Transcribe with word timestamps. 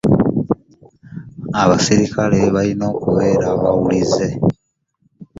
abaserikale 1.61 2.37
balina 2.55 2.85
okubeera 2.93 3.45
abawulize. 3.55 4.27